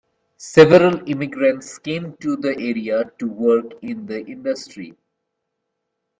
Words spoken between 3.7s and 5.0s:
in the industry.